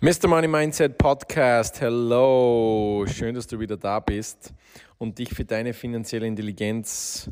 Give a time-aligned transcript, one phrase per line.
[0.00, 0.28] Mr.
[0.28, 4.54] Money Mindset Podcast, hello, schön, dass du wieder da bist
[4.96, 7.28] und dich für deine finanzielle Intelligenz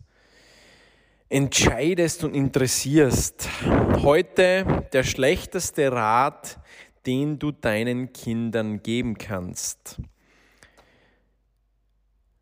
[1.29, 3.49] entscheidest und interessierst.
[4.03, 6.59] Heute der schlechteste Rat,
[7.07, 10.01] den du deinen Kindern geben kannst.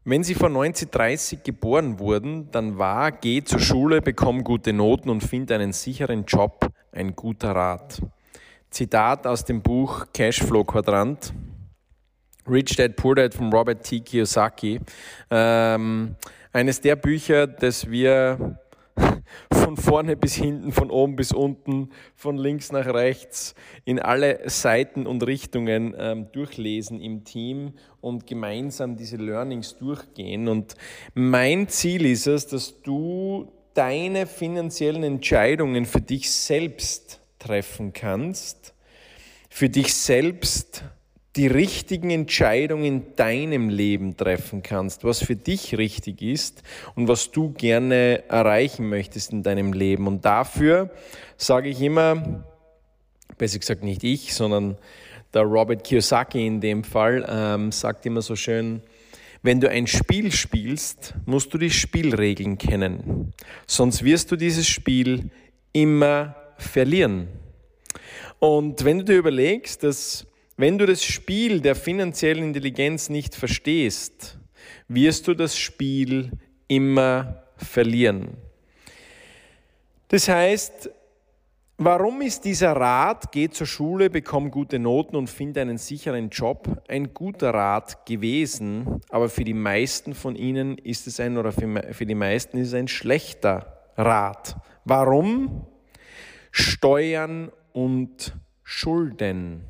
[0.05, 5.21] Wenn sie vor 1930 geboren wurden, dann war, geh zur Schule, bekomm gute Noten und
[5.21, 8.01] find einen sicheren Job ein guter Rat.
[8.75, 11.33] Zitat aus dem Buch Cashflow Quadrant.
[12.51, 14.01] Rich Dad Poor Dad von Robert T.
[14.01, 14.81] Kiyosaki.
[15.31, 16.17] Ähm,
[16.53, 18.59] eines der Bücher, das wir
[19.53, 23.55] von vorne bis hinten, von oben bis unten, von links nach rechts,
[23.85, 30.49] in alle Seiten und Richtungen ähm, durchlesen im Team und gemeinsam diese Learnings durchgehen.
[30.49, 30.75] Und
[31.15, 38.75] mein Ziel ist es, dass du deine finanziellen Entscheidungen für dich selbst treffen kannst,
[39.51, 40.85] für dich selbst
[41.37, 46.63] die richtigen Entscheidungen in deinem Leben treffen kannst, was für dich richtig ist
[46.95, 50.07] und was du gerne erreichen möchtest in deinem Leben.
[50.07, 50.91] Und dafür
[51.37, 52.45] sage ich immer,
[53.37, 54.79] besser gesagt nicht ich, sondern
[55.33, 58.81] der Robert Kiyosaki in dem Fall, ähm, sagt immer so schön,
[59.43, 63.35] wenn du ein Spiel spielst, musst du die Spielregeln kennen.
[63.67, 65.31] Sonst wirst du dieses Spiel
[65.73, 67.29] immer verlieren.
[68.39, 70.27] Und wenn du dir überlegst, dass
[70.57, 74.39] wenn du das Spiel der finanziellen Intelligenz nicht verstehst,
[74.89, 76.31] wirst du das Spiel
[76.69, 78.37] immer verlieren.
[80.09, 80.91] Das heißt,
[81.77, 86.83] warum ist dieser Rat, geh zur Schule, bekomm gute Noten und finde einen sicheren Job,
[86.89, 92.07] ein guter Rat gewesen, aber für die meisten von ihnen ist es ein, oder für
[92.07, 94.57] die meisten ist es ein schlechter Rat.
[94.85, 95.67] Warum?
[96.57, 99.65] Steuern und Schulden.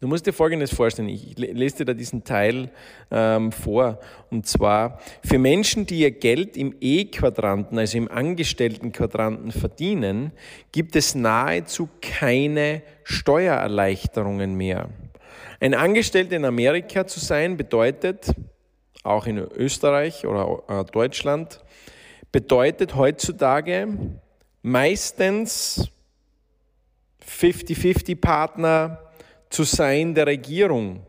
[0.00, 2.72] Du musst dir Folgendes vorstellen, ich lese dir da diesen Teil
[3.12, 4.00] ähm, vor.
[4.32, 10.32] Und zwar, für Menschen, die ihr Geld im E-Quadranten, also im Angestelltenquadranten verdienen,
[10.72, 14.88] gibt es nahezu keine Steuererleichterungen mehr.
[15.60, 18.34] Ein Angestellter in Amerika zu sein bedeutet,
[19.04, 21.60] auch in Österreich oder äh, Deutschland,
[22.32, 23.86] bedeutet heutzutage
[24.68, 25.90] meistens
[27.26, 28.98] 50-50-Partner
[29.50, 31.00] zu sein der Regierung.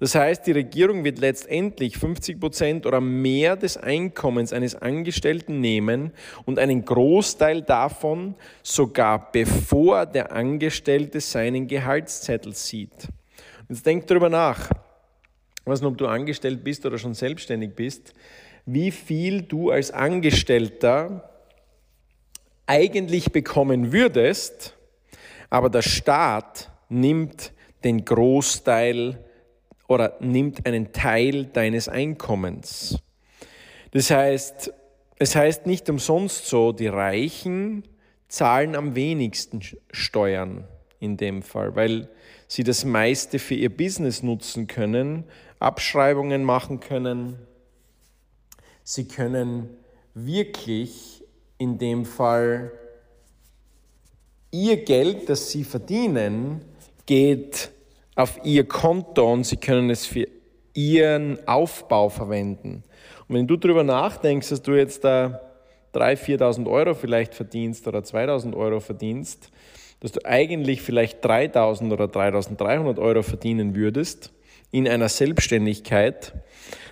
[0.00, 6.12] Das heißt, die Regierung wird letztendlich 50 Prozent oder mehr des Einkommens eines Angestellten nehmen
[6.44, 13.08] und einen Großteil davon sogar bevor der Angestellte seinen Gehaltszettel sieht.
[13.68, 14.70] Jetzt denk darüber nach.
[15.66, 18.14] Ich ob du angestellt bist oder schon selbstständig bist,
[18.64, 21.37] wie viel du als Angestellter
[22.68, 24.76] eigentlich bekommen würdest,
[25.50, 27.52] aber der Staat nimmt
[27.82, 29.24] den Großteil
[29.88, 32.98] oder nimmt einen Teil deines Einkommens.
[33.92, 34.72] Das heißt,
[35.16, 37.84] es heißt nicht umsonst so, die Reichen
[38.28, 40.68] zahlen am wenigsten Steuern
[41.00, 42.08] in dem Fall, weil
[42.46, 45.24] sie das meiste für ihr Business nutzen können,
[45.58, 47.38] Abschreibungen machen können.
[48.82, 49.70] Sie können
[50.14, 51.17] wirklich
[51.58, 52.72] in dem Fall
[54.50, 56.64] ihr Geld, das sie verdienen,
[57.06, 57.70] geht
[58.14, 60.26] auf ihr Konto und sie können es für
[60.74, 62.84] ihren Aufbau verwenden.
[63.28, 65.40] Und wenn du darüber nachdenkst, dass du jetzt da
[65.94, 69.50] 3.000, 4.000 Euro vielleicht verdienst oder 2.000 Euro verdienst,
[70.00, 74.32] dass du eigentlich vielleicht 3.000 oder 3.300 Euro verdienen würdest
[74.70, 76.34] in einer Selbstständigkeit,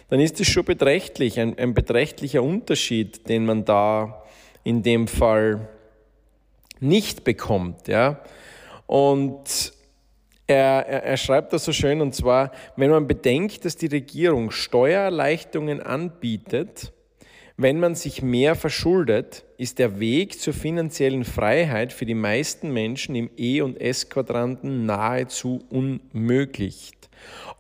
[0.09, 4.23] dann ist es schon beträchtlich, ein, ein beträchtlicher Unterschied, den man da
[4.67, 5.69] in dem Fall
[6.81, 7.87] nicht bekommt.
[7.87, 8.21] Ja?
[8.87, 9.73] Und
[10.49, 14.51] er, er, er, schreibt das so schön, und zwar, wenn man bedenkt, dass die Regierung
[14.51, 16.93] Steuererleichterungen anbietet,
[17.57, 23.15] wenn man sich mehr verschuldet, ist der Weg zur finanziellen Freiheit für die meisten Menschen
[23.15, 26.91] im E- und S-Quadranten nahezu unmöglich.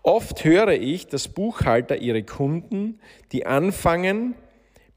[0.02, 2.98] Oft höre ich, dass Buchhalter ihre Kunden,
[3.30, 4.34] die anfangen,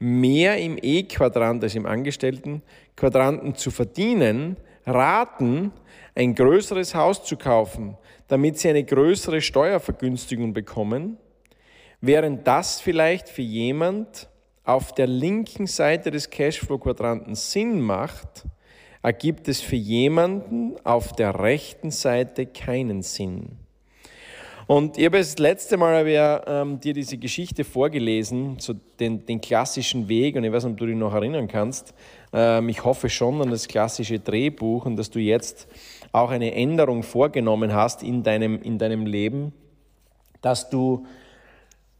[0.00, 4.56] mehr im E-Quadrant als im Angestellten-Quadranten zu verdienen,
[4.86, 5.72] raten,
[6.14, 11.18] ein größeres Haus zu kaufen, damit sie eine größere Steuervergünstigung bekommen,
[12.00, 14.28] während das vielleicht für jemand
[14.64, 18.46] auf der linken Seite des Cashflow-Quadranten Sinn macht,
[19.02, 23.58] ergibt es für jemanden auf der rechten Seite keinen Sinn.
[24.70, 29.40] Und ich habe das letzte Mal ja, ähm, dir diese Geschichte vorgelesen, so den, den
[29.40, 31.92] klassischen Weg, und ich weiß nicht, ob du dich noch erinnern kannst.
[32.32, 35.66] Ähm, ich hoffe schon an das klassische Drehbuch und dass du jetzt
[36.12, 39.52] auch eine Änderung vorgenommen hast in deinem, in deinem Leben,
[40.40, 41.04] dass du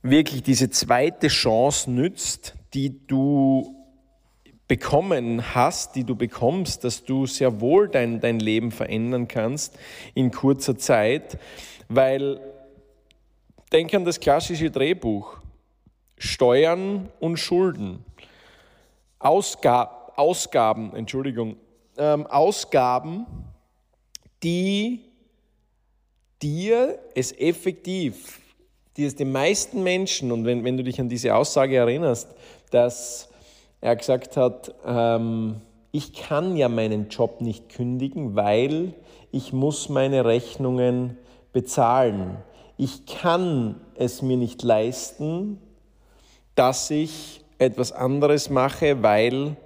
[0.03, 3.75] wirklich diese zweite Chance nützt, die du
[4.69, 9.77] bekommen hast, die du bekommst, dass du sehr wohl dein, dein Leben verändern kannst
[10.15, 11.37] in kurzer Zeit,
[11.89, 12.41] weil
[13.73, 15.39] denk an das klassische Drehbuch.
[16.19, 18.05] Steuern und Schulden.
[19.19, 21.57] Ausga Ausgaben, Entschuldigung,
[21.97, 23.27] ähm, Ausgaben,
[24.43, 25.01] die
[26.43, 28.41] dir es effektiv
[28.97, 32.35] die es den meisten Menschen, und wenn, wenn du dich an diese Aussage erinnerst,
[32.71, 33.31] dass
[33.81, 38.93] er gesagt hat, ähm, ich kann ja meinen Job nicht kündigen, weil
[39.33, 41.17] ich muss meine Rechnungen
[41.53, 42.37] bezahlen.
[42.83, 45.59] Ich kann es mir nicht leisten,
[46.55, 49.57] dass ich etwas anderes mache, weil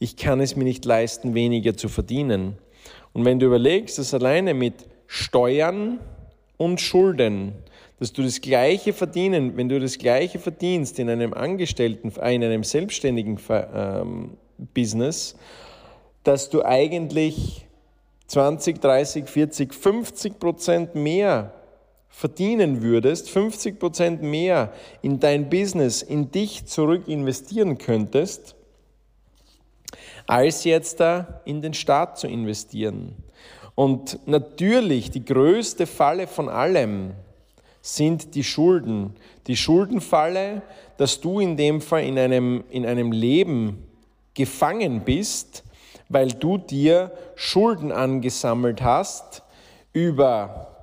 [0.00, 2.58] ich kann es mir nicht leisten, weniger zu verdienen.
[3.12, 6.00] Und wenn du überlegst, dass alleine mit Steuern
[6.56, 7.52] und Schulden
[8.00, 12.64] dass du das Gleiche verdienen, wenn du das Gleiche verdienst in einem Angestellten, in einem
[12.64, 14.36] selbstständigen ähm,
[14.74, 15.36] Business,
[16.24, 17.64] dass du eigentlich
[18.26, 21.52] 20, 30, 40, 50 Prozent mehr
[22.08, 24.72] verdienen würdest, 50 Prozent mehr
[25.02, 28.54] in dein Business, in dich zurück investieren könntest,
[30.26, 33.14] als jetzt da in den Staat zu investieren.
[33.74, 37.12] Und natürlich die größte Falle von allem
[37.82, 39.14] sind die Schulden.
[39.46, 40.62] Die Schuldenfalle,
[40.96, 43.86] dass du in dem Fall in einem, in einem Leben
[44.34, 45.62] gefangen bist,
[46.08, 49.42] weil du dir Schulden angesammelt hast
[49.92, 50.75] über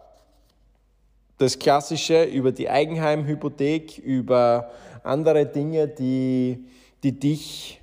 [1.44, 4.72] das Klassische, über die Eigenheimhypothek, über
[5.04, 6.66] andere Dinge, die,
[7.04, 7.82] die dich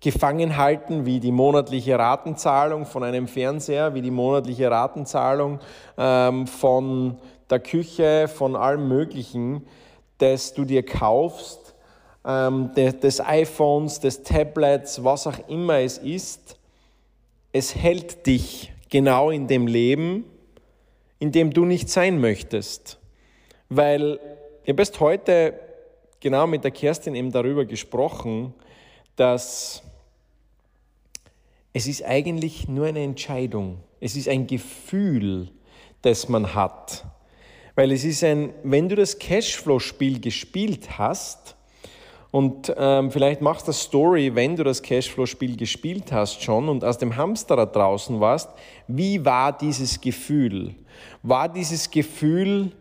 [0.00, 5.58] gefangen halten, wie die monatliche Ratenzahlung von einem Fernseher, wie die monatliche Ratenzahlung
[5.96, 7.16] ähm, von
[7.48, 9.66] der Küche, von allem Möglichen,
[10.18, 11.74] das du dir kaufst,
[12.26, 16.56] ähm, des iPhones, des Tablets, was auch immer es ist,
[17.52, 20.24] es hält dich genau in dem Leben,
[21.18, 22.98] in dem du nicht sein möchtest.
[23.68, 24.20] Weil
[24.62, 25.58] ich habe erst heute
[26.20, 28.54] genau mit der Kerstin eben darüber gesprochen,
[29.16, 29.82] dass
[31.72, 33.80] es ist eigentlich nur eine Entscheidung.
[34.00, 35.50] Es ist ein Gefühl,
[36.02, 37.04] das man hat.
[37.74, 41.55] Weil es ist ein, wenn du das Cashflow-Spiel gespielt hast,
[42.36, 46.84] und ähm, vielleicht machst du das Story, wenn du das Cashflow-Spiel gespielt hast schon und
[46.84, 48.50] aus dem Hamsterrad draußen warst,
[48.88, 50.74] wie war dieses Gefühl?
[51.22, 52.72] War dieses Gefühl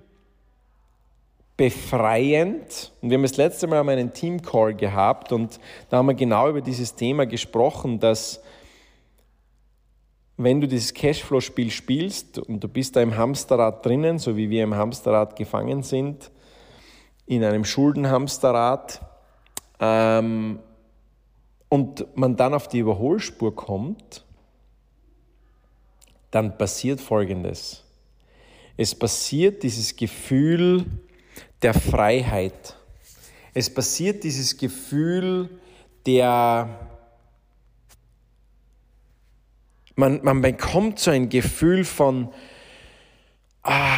[1.55, 2.91] befreiend?
[3.01, 5.57] Und wir haben das letzte Mal einen Team-Call gehabt und
[5.89, 8.43] da haben wir genau über dieses Thema gesprochen, dass
[10.35, 14.65] wenn du dieses Cashflow-Spiel spielst und du bist da im Hamsterrad drinnen, so wie wir
[14.65, 16.29] im Hamsterrad gefangen sind,
[17.25, 18.99] in einem Schuldenhamsterrad,
[19.79, 20.59] ähm,
[21.69, 24.25] und man dann auf die Überholspur kommt,
[26.31, 27.83] dann passiert Folgendes.
[28.77, 30.85] Es passiert dieses Gefühl
[31.61, 32.75] der Freiheit.
[33.53, 35.49] Es passiert dieses Gefühl
[36.05, 36.85] der
[39.97, 42.27] Man, man bekommt so ein Gefühl von,
[43.63, 43.97] ah,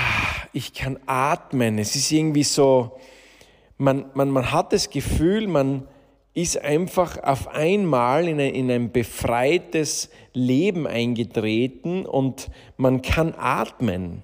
[0.53, 1.79] ich kann atmen.
[1.79, 2.99] Es ist irgendwie so,
[3.77, 5.87] man, man, man hat das Gefühl, man
[6.33, 14.21] ist einfach auf einmal in ein, in ein befreites Leben eingetreten und man kann atmen.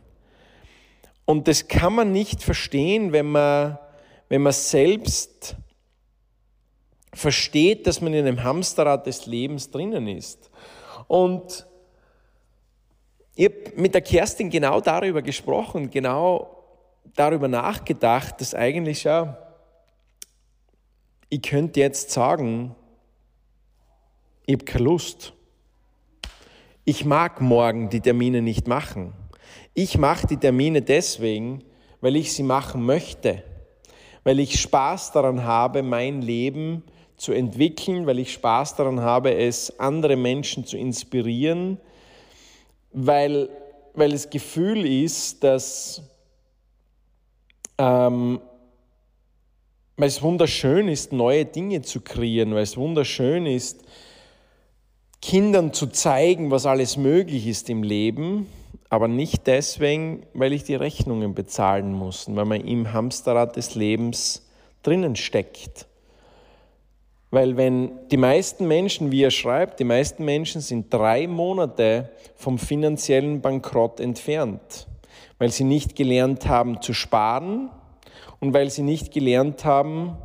[1.25, 3.79] Und das kann man nicht verstehen, wenn man,
[4.29, 5.55] wenn man selbst
[7.13, 10.51] versteht, dass man in einem Hamsterrad des Lebens drinnen ist.
[11.07, 11.65] Und
[13.35, 16.63] ich habe mit der Kerstin genau darüber gesprochen, genau
[17.15, 19.37] darüber nachgedacht, dass eigentlich ja,
[21.33, 22.75] ich könnte jetzt sagen,
[24.45, 25.33] ich habe keine Lust.
[26.85, 29.13] Ich mag morgen die Termine nicht machen.
[29.73, 31.63] Ich mache die Termine deswegen,
[32.01, 33.41] weil ich sie machen möchte,
[34.23, 36.83] weil ich Spaß daran habe, mein Leben
[37.17, 41.79] zu entwickeln, weil ich Spaß daran habe, es andere Menschen zu inspirieren,
[42.91, 43.49] weil,
[43.95, 46.03] weil das Gefühl ist, dass
[47.79, 48.39] ähm,
[49.97, 53.83] weil es wunderschön ist, neue Dinge zu kreieren, weil es wunderschön ist,
[55.21, 58.47] Kindern zu zeigen, was alles möglich ist im Leben,
[58.89, 64.45] aber nicht deswegen, weil ich die Rechnungen bezahlen muss, weil man im Hamsterrad des Lebens
[64.81, 65.87] drinnen steckt.
[67.31, 72.59] Weil wenn die meisten Menschen, wie er schreibt, die meisten Menschen sind drei Monate vom
[72.59, 74.87] finanziellen Bankrott entfernt,
[75.39, 77.71] weil sie nicht gelernt haben zu sparen
[78.43, 80.17] und weil sie nicht gelernt haben,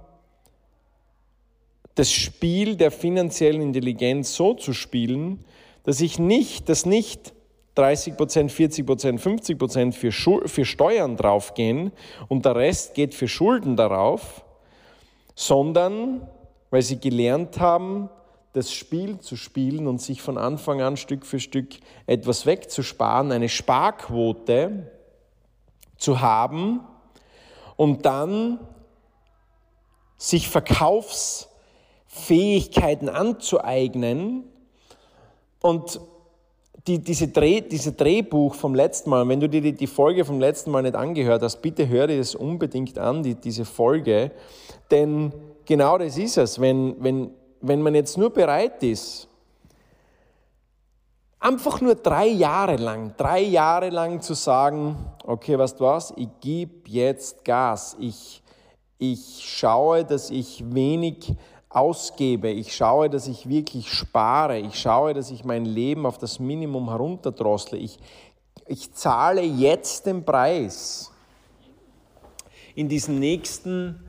[1.94, 5.44] das Spiel der finanziellen Intelligenz so zu spielen,
[5.84, 7.32] dass ich nicht, dass nicht
[7.76, 11.92] 30 Prozent, 40 Prozent, 50 Prozent für, für Steuern draufgehen
[12.26, 14.44] und der Rest geht für Schulden darauf,
[15.36, 16.26] sondern
[16.70, 18.10] weil sie gelernt haben,
[18.52, 21.68] das Spiel zu spielen und sich von Anfang an Stück für Stück
[22.08, 24.90] etwas wegzusparen, eine Sparquote
[25.98, 26.80] zu haben
[27.78, 28.60] und dann
[30.16, 34.42] sich Verkaufsfähigkeiten anzueignen
[35.62, 36.00] und
[36.88, 40.40] die, diese, Dreh, diese Drehbuch vom letzten Mal, wenn du dir die, die, Folge vom
[40.40, 44.32] letzten Mal nicht angehört hast, bitte hör dir das unbedingt an, die, diese Folge.
[44.90, 45.32] Denn
[45.64, 46.60] genau das ist es.
[46.60, 47.30] Wenn, wenn,
[47.60, 49.27] wenn man jetzt nur bereit ist,
[51.40, 56.28] einfach nur drei Jahre lang, drei Jahre lang zu sagen, okay, weißt du was, ich
[56.40, 58.42] gebe jetzt Gas, ich,
[58.98, 61.34] ich schaue, dass ich wenig
[61.68, 66.38] ausgebe, ich schaue, dass ich wirklich spare, ich schaue, dass ich mein Leben auf das
[66.38, 67.98] Minimum herunterdrossle, ich,
[68.66, 71.12] ich zahle jetzt den Preis.
[72.74, 74.00] In diesen nächsten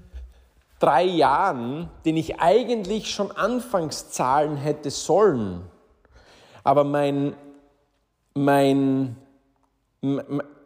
[0.79, 5.63] drei Jahren, den ich eigentlich schon anfangs zahlen hätte sollen,
[6.69, 7.35] aber mein,
[8.35, 9.15] mein,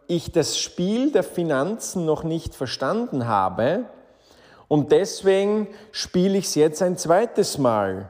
[0.08, 3.86] ich das Spiel der Finanzen noch nicht verstanden habe,
[4.68, 8.10] und deswegen spiele ich es jetzt ein zweites Mal.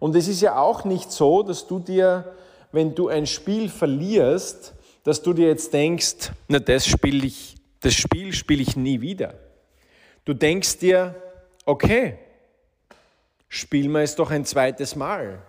[0.00, 2.32] Und es ist ja auch nicht so, dass du dir,
[2.72, 7.94] wenn du ein Spiel verlierst, dass du dir jetzt denkst, na das spiele ich, das
[7.94, 9.34] Spiel spiele ich nie wieder.
[10.24, 11.14] Du denkst dir,
[11.64, 12.18] okay,
[13.48, 15.42] spielen wir es doch ein zweites Mal.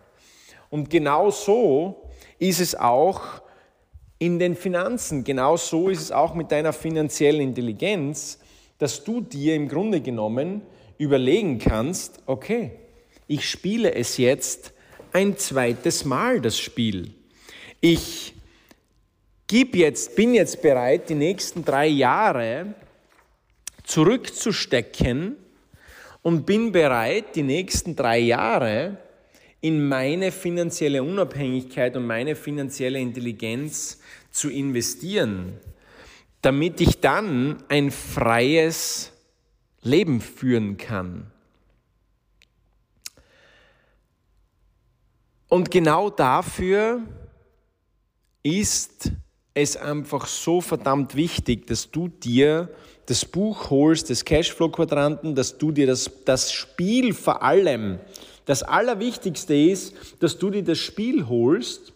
[0.71, 2.09] Und genau so
[2.39, 3.21] ist es auch
[4.17, 8.39] in den Finanzen, genau so ist es auch mit deiner finanziellen Intelligenz
[8.81, 10.63] dass du dir im Grunde genommen
[10.97, 12.71] überlegen kannst, okay,
[13.27, 14.73] ich spiele es jetzt
[15.13, 17.13] ein zweites Mal, das Spiel.
[17.79, 18.33] Ich
[19.45, 22.73] gib jetzt, bin jetzt bereit, die nächsten drei Jahre
[23.83, 25.35] zurückzustecken
[26.23, 28.97] und bin bereit, die nächsten drei Jahre
[29.62, 34.00] in meine finanzielle Unabhängigkeit und meine finanzielle Intelligenz
[34.32, 35.60] zu investieren
[36.41, 39.12] damit ich dann ein freies
[39.82, 41.32] Leben führen kann.
[45.48, 47.01] Und genau dafür
[48.41, 49.12] ist
[49.53, 52.70] es einfach so verdammt wichtig, dass du dir
[53.12, 58.00] das Buch holst, das Cashflow-Quadranten, dass du dir das, das Spiel vor allem,
[58.46, 61.91] das Allerwichtigste ist, dass du dir das Spiel holst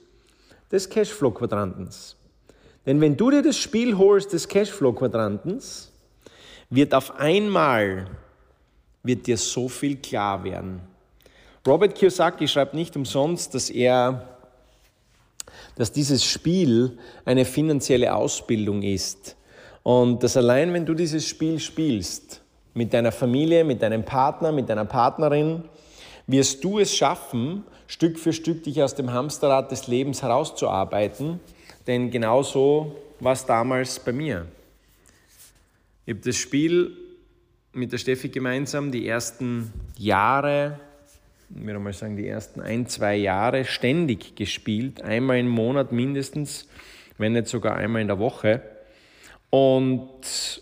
[0.69, 2.17] des Cashflow-Quadrantens.
[2.85, 5.89] Denn wenn du dir das Spiel holst des Cashflow-Quadrantens,
[6.69, 8.07] wird auf einmal
[9.01, 10.81] wird dir so viel klar werden.
[11.65, 14.37] Robert Kiyosaki schreibt nicht umsonst, dass er,
[15.75, 19.37] dass dieses Spiel eine finanzielle Ausbildung ist.
[19.85, 22.41] Und dass allein, wenn du dieses Spiel spielst,
[22.73, 25.63] mit deiner Familie, mit deinem Partner, mit deiner Partnerin,
[26.27, 31.39] wirst du es schaffen, Stück für Stück dich aus dem Hamsterrad des Lebens herauszuarbeiten
[31.87, 34.47] denn genau so war es damals bei mir.
[36.05, 36.91] Ich habe das Spiel
[37.73, 40.79] mit der Steffi gemeinsam die ersten Jahre,
[41.49, 46.67] ich würde mal sagen die ersten ein, zwei Jahre ständig gespielt, einmal im Monat mindestens,
[47.17, 48.61] wenn nicht sogar einmal in der Woche.
[49.57, 50.61] Und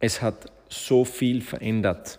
[0.00, 2.18] es hat so viel verändert.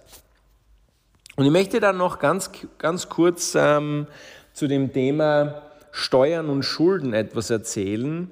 [1.36, 4.06] Und ich möchte dann noch ganz, ganz kurz ähm,
[4.54, 8.32] zu dem Thema Steuern und Schulden etwas erzählen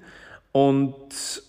[0.51, 1.41] und,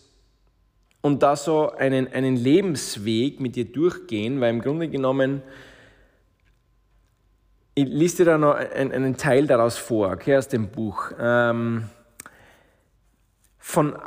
[1.02, 5.43] und da so einen, einen Lebensweg mit dir durchgehen, weil im Grunde genommen,
[7.75, 11.11] ich lese dir da noch einen, einen Teil daraus vor, okay, aus dem Buch.
[11.21, 11.90] Ähm,
[13.59, 13.99] von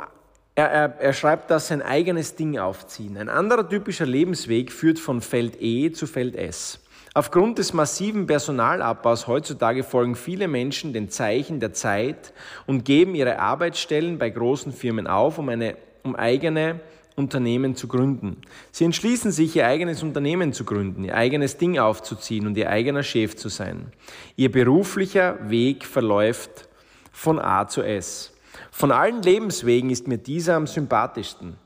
[0.54, 3.16] er, er, er, schreibt da sein eigenes Ding aufziehen.
[3.16, 6.80] Ein anderer typischer Lebensweg führt von Feld E zu Feld S.
[7.12, 12.32] Aufgrund des massiven Personalabbaus heutzutage folgen viele Menschen den Zeichen der Zeit
[12.66, 16.78] und geben ihre Arbeitsstellen bei großen Firmen auf, um, eine, um eigene
[17.16, 18.40] Unternehmen zu gründen.
[18.70, 23.02] Sie entschließen sich, ihr eigenes Unternehmen zu gründen, ihr eigenes Ding aufzuziehen und ihr eigener
[23.02, 23.92] Chef zu sein.
[24.36, 26.68] Ihr beruflicher Weg verläuft
[27.12, 28.32] von A zu S.
[28.70, 31.56] Von allen Lebenswegen ist mir dieser am sympathischsten.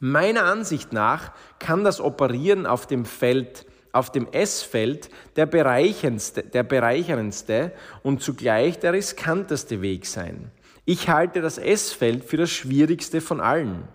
[0.00, 6.62] Meiner Ansicht nach kann das Operieren auf dem Feld, auf dem S-Feld der bereicherndste, der
[6.62, 10.50] bereicherndste und zugleich der riskanteste Weg sein.
[10.84, 13.88] Ich halte das S-Feld für das schwierigste von allen.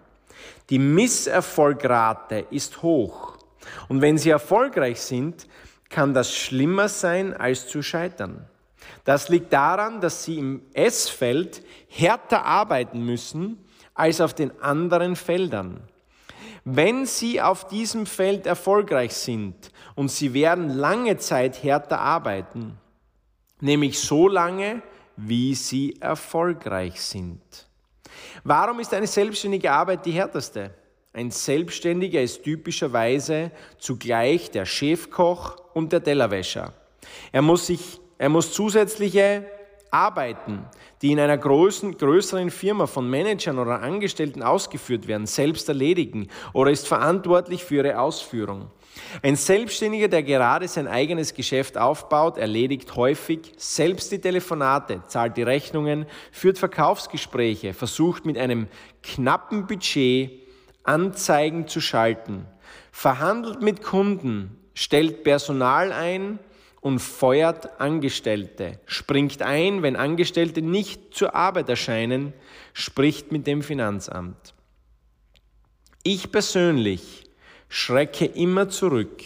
[0.70, 3.38] Die Misserfolgrate ist hoch.
[3.88, 5.48] Und wenn Sie erfolgreich sind,
[5.90, 8.48] kann das schlimmer sein als zu scheitern.
[9.04, 15.82] Das liegt daran, dass Sie im S-Feld härter arbeiten müssen als auf den anderen Feldern.
[16.66, 22.78] Wenn Sie auf diesem Feld erfolgreich sind und Sie werden lange Zeit härter arbeiten,
[23.60, 24.82] nämlich so lange,
[25.16, 27.42] wie Sie erfolgreich sind.
[28.44, 30.74] Warum ist eine selbstständige Arbeit die härteste?
[31.12, 36.74] Ein Selbstständiger ist typischerweise zugleich der Chefkoch und der Tellerwäscher.
[37.32, 39.46] Er muss sich, er muss zusätzliche
[39.92, 40.66] Arbeiten,
[41.02, 46.70] die in einer großen, größeren Firma von Managern oder Angestellten ausgeführt werden, selbst erledigen oder
[46.70, 48.70] ist verantwortlich für ihre Ausführung.
[49.24, 55.44] Ein Selbstständiger, der gerade sein eigenes Geschäft aufbaut, erledigt häufig selbst die Telefonate, zahlt die
[55.44, 58.68] Rechnungen, führt Verkaufsgespräche, versucht mit einem
[59.02, 60.44] knappen Budget
[60.84, 62.46] Anzeigen zu schalten,
[62.92, 66.40] verhandelt mit Kunden, stellt Personal ein
[66.82, 72.34] und feuert Angestellte, springt ein, wenn Angestellte nicht zur Arbeit erscheinen,
[72.74, 74.54] spricht mit dem Finanzamt.
[76.04, 77.26] Ich persönlich
[77.68, 79.22] schrecke immer zurück,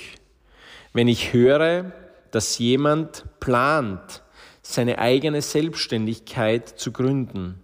[0.94, 1.92] wenn ich höre,
[2.32, 4.24] dass jemand plant,
[4.64, 7.62] seine eigene Selbstständigkeit zu gründen.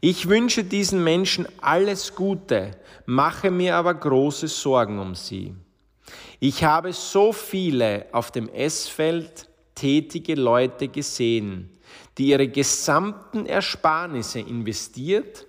[0.00, 2.72] Ich wünsche diesen Menschen alles Gute,
[3.06, 5.54] mache mir aber große Sorgen um sie.
[6.38, 11.70] Ich habe so viele auf dem S-Feld tätige Leute gesehen,
[12.18, 15.46] die ihre gesamten Ersparnisse investiert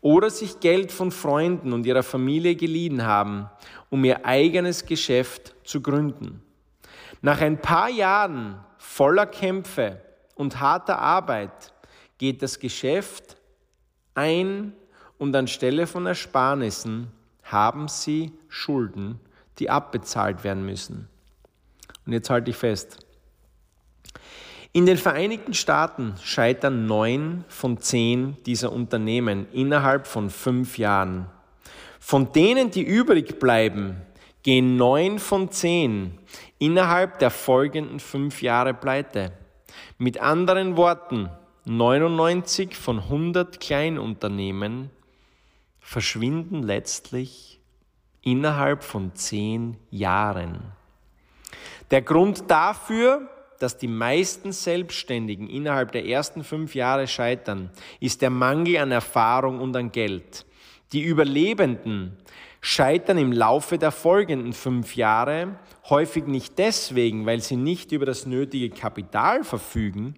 [0.00, 3.48] oder sich Geld von Freunden und ihrer Familie geliehen haben,
[3.90, 6.42] um ihr eigenes Geschäft zu gründen.
[7.22, 10.00] Nach ein paar Jahren voller Kämpfe
[10.34, 11.72] und harter Arbeit
[12.18, 13.36] geht das Geschäft
[14.14, 14.74] ein
[15.18, 17.10] und anstelle von Ersparnissen
[17.42, 19.20] haben sie Schulden,
[19.58, 21.08] die abbezahlt werden müssen.
[22.06, 22.98] Und jetzt halte ich fest.
[24.72, 31.26] In den Vereinigten Staaten scheitern neun von zehn dieser Unternehmen innerhalb von fünf Jahren.
[32.00, 34.02] Von denen, die übrig bleiben,
[34.42, 36.18] gehen neun von zehn
[36.58, 39.32] innerhalb der folgenden fünf Jahre pleite.
[39.96, 41.30] Mit anderen Worten,
[41.66, 44.90] 99 von 100 Kleinunternehmen
[45.80, 47.53] verschwinden letztlich
[48.24, 50.60] innerhalb von zehn Jahren.
[51.90, 58.30] Der Grund dafür, dass die meisten Selbstständigen innerhalb der ersten fünf Jahre scheitern, ist der
[58.30, 60.44] Mangel an Erfahrung und an Geld.
[60.92, 62.16] Die Überlebenden
[62.60, 65.58] scheitern im Laufe der folgenden fünf Jahre
[65.90, 70.14] häufig nicht deswegen, weil sie nicht über das nötige Kapital verfügen,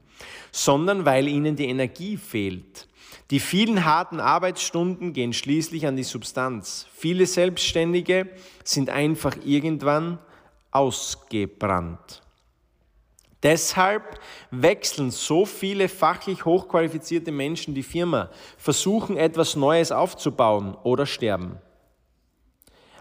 [0.52, 2.86] sondern weil ihnen die Energie fehlt.
[3.30, 6.86] Die vielen harten Arbeitsstunden gehen schließlich an die Substanz.
[6.92, 8.28] Viele Selbstständige
[8.62, 10.18] sind einfach irgendwann
[10.70, 12.22] ausgebrannt.
[13.42, 21.58] Deshalb wechseln so viele fachlich hochqualifizierte Menschen die Firma, versuchen etwas Neues aufzubauen oder sterben.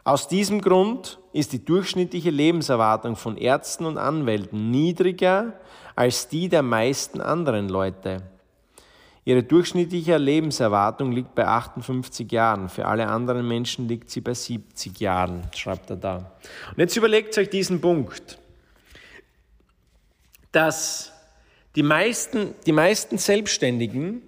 [0.03, 5.53] Aus diesem Grund ist die durchschnittliche Lebenserwartung von Ärzten und Anwälten niedriger
[5.95, 8.21] als die der meisten anderen Leute.
[9.27, 12.69] Ihre durchschnittliche Lebenserwartung liegt bei 58 Jahren.
[12.69, 16.17] Für alle anderen Menschen liegt sie bei 70 Jahren, schreibt er da.
[16.69, 18.38] Und jetzt überlegt euch diesen Punkt,
[20.51, 21.11] dass
[21.75, 24.21] die meisten, die meisten Selbstständigen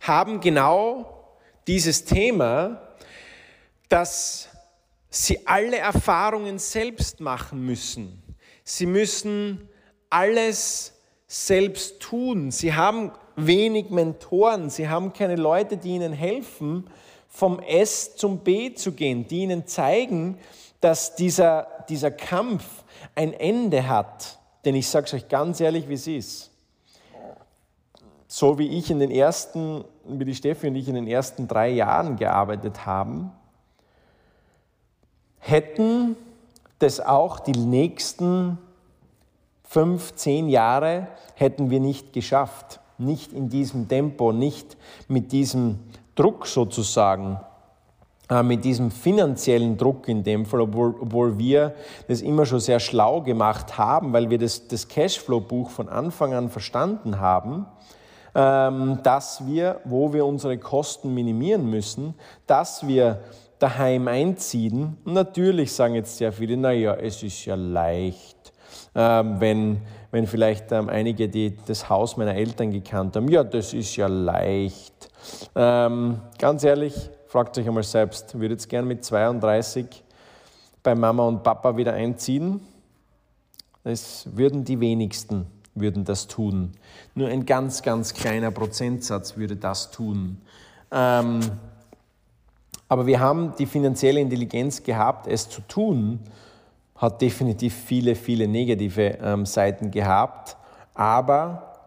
[0.00, 2.82] haben genau dieses Thema,
[3.88, 4.48] dass
[5.08, 8.20] sie alle Erfahrungen selbst machen müssen.
[8.64, 9.68] Sie müssen
[10.10, 10.94] alles
[11.28, 12.50] selbst tun.
[12.50, 13.12] Sie haben
[13.46, 16.88] wenig Mentoren, sie haben keine Leute, die ihnen helfen,
[17.28, 20.38] vom S zum B zu gehen, die ihnen zeigen,
[20.80, 22.64] dass dieser, dieser Kampf
[23.14, 24.38] ein Ende hat.
[24.64, 26.50] Denn ich sage es euch ganz ehrlich, wie es ist.
[28.26, 31.70] So wie ich in den ersten, wie die Steffi und ich in den ersten drei
[31.70, 33.32] Jahren gearbeitet haben,
[35.38, 36.16] hätten
[36.78, 38.58] das auch die nächsten
[39.64, 42.80] fünf, zehn Jahre hätten wir nicht geschafft.
[43.00, 44.76] Nicht in diesem Tempo, nicht
[45.08, 45.78] mit diesem
[46.14, 47.40] Druck sozusagen,
[48.28, 51.74] äh, mit diesem finanziellen Druck in dem Fall, obwohl, obwohl wir
[52.08, 56.50] das immer schon sehr schlau gemacht haben, weil wir das, das Cashflow-Buch von Anfang an
[56.50, 57.66] verstanden haben.
[58.34, 62.14] ähm, dass wir, wo wir unsere Kosten minimieren müssen,
[62.46, 63.20] dass wir
[63.58, 64.96] daheim einziehen.
[65.04, 68.36] Und natürlich sagen jetzt sehr viele, naja, es ist ja leicht,
[68.94, 73.94] wenn, wenn vielleicht ähm, einige, die das Haus meiner Eltern gekannt haben, ja, das ist
[73.96, 75.10] ja leicht.
[75.54, 76.94] Ähm, ganz ehrlich,
[77.26, 80.02] fragt euch einmal selbst, würdet ihr gern mit 32
[80.82, 82.60] bei Mama und Papa wieder einziehen?
[83.84, 86.72] Das würden die wenigsten würden das tun.
[87.14, 90.38] Nur ein ganz, ganz kleiner Prozentsatz würde das tun.
[90.90, 91.40] Ähm,
[92.88, 96.20] aber wir haben die finanzielle Intelligenz gehabt, es zu tun,
[97.00, 100.56] hat definitiv viele, viele negative ähm, Seiten gehabt,
[100.92, 101.78] aber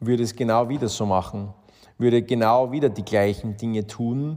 [0.00, 1.54] würde es genau wieder so machen,
[1.96, 4.36] würde genau wieder die gleichen Dinge tun,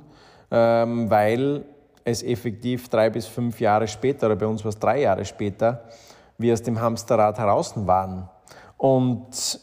[0.51, 1.65] ähm, weil
[2.03, 5.83] es effektiv drei bis fünf Jahre später, oder bei uns war es drei Jahre später,
[6.37, 8.29] wir aus dem Hamsterrad heraus waren.
[8.77, 9.59] Und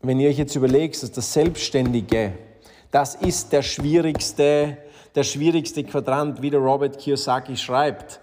[0.00, 2.32] wenn ihr euch jetzt überlegt, dass das Selbstständige,
[2.90, 4.76] das ist der schwierigste,
[5.14, 8.20] der schwierigste Quadrant, wie der Robert Kiyosaki schreibt.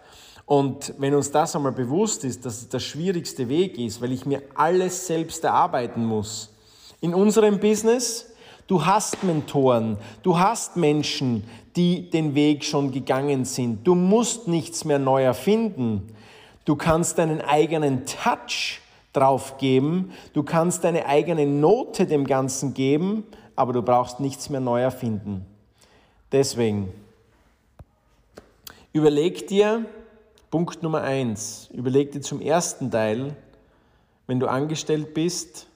[0.49, 4.25] Und wenn uns das einmal bewusst ist, dass es der schwierigste Weg ist, weil ich
[4.25, 6.49] mir alles selbst erarbeiten muss.
[7.01, 8.25] In unserem Business,
[8.65, 11.43] du hast Mentoren, du hast Menschen,
[11.75, 13.85] die den Weg schon gegangen sind.
[13.85, 16.15] Du musst nichts mehr neu erfinden.
[16.65, 18.81] Du kannst deinen eigenen Touch
[19.13, 20.13] drauf geben.
[20.33, 23.23] Du kannst deine eigene Note dem Ganzen geben,
[23.55, 25.45] aber du brauchst nichts mehr neu erfinden.
[26.31, 26.91] Deswegen,
[28.93, 29.85] überleg dir,
[30.51, 33.35] Punkt Nummer eins, überleg dir zum ersten Teil,
[34.25, 35.67] wenn du angestellt bist,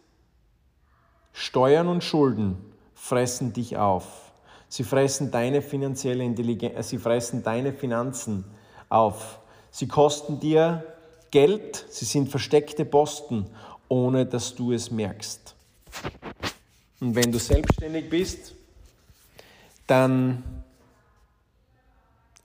[1.31, 2.57] Steuern und Schulden
[2.95, 4.31] fressen dich auf.
[4.69, 8.45] Sie fressen deine finanzielle Intelligenz, äh, sie fressen deine Finanzen
[8.89, 9.39] auf.
[9.69, 10.83] Sie kosten dir
[11.29, 13.47] Geld, sie sind versteckte Posten,
[13.89, 15.53] ohne dass du es merkst.
[16.99, 18.55] Und wenn du selbstständig bist,
[19.85, 20.43] dann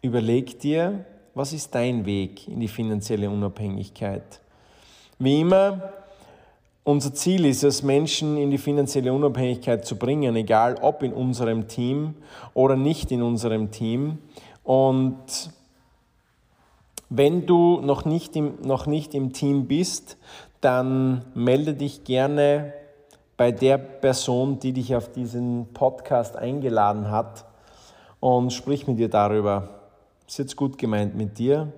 [0.03, 1.07] überleg dir,
[1.39, 4.41] was ist dein Weg in die finanzielle Unabhängigkeit.
[5.21, 5.93] Wie immer,
[6.83, 11.69] unser Ziel ist es, Menschen in die finanzielle Unabhängigkeit zu bringen, egal ob in unserem
[11.69, 12.15] Team
[12.55, 14.19] oder nicht in unserem Team.
[14.65, 15.53] Und
[17.09, 20.17] wenn du noch nicht im, noch nicht im Team bist,
[20.61, 22.73] dann melde dich gerne
[23.37, 27.45] bei der Person, die dich auf diesen Podcast eingeladen hat
[28.19, 29.78] und sprich mit ihr darüber.
[30.29, 31.73] Hat es gut gemeint mit dir.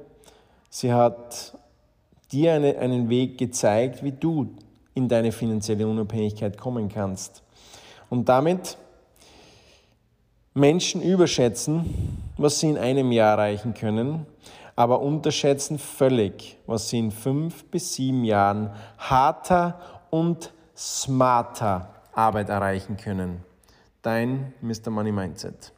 [0.68, 1.56] Sie hat
[2.32, 4.54] dir eine, einen Weg gezeigt, wie du
[4.94, 7.42] in deine finanzielle Unabhängigkeit kommen kannst.
[8.08, 8.76] Und damit
[10.52, 14.26] Menschen überschätzen, was sie in einem Jahr erreichen können
[14.80, 22.96] aber unterschätzen völlig, was sie in fünf bis sieben Jahren harter und smarter Arbeit erreichen
[22.96, 23.44] können.
[24.00, 24.88] Dein Mr.
[24.88, 25.74] Money Mindset.